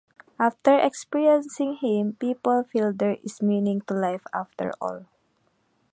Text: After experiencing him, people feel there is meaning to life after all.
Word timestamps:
After 0.39 0.79
experiencing 0.79 1.75
him, 1.75 2.13
people 2.13 2.63
feel 2.63 2.91
there 2.91 3.17
is 3.23 3.39
meaning 3.39 3.81
to 3.81 3.93
life 3.93 4.25
after 4.33 4.73
all. 4.81 5.05